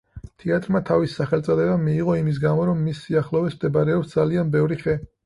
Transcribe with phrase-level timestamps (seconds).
[0.43, 4.97] თეატრმა თავისი სახელწოდება მიიღო იმის გამო, რომ მის სიახლოვეს მდებარეობს ძალიან ბევრი ხე.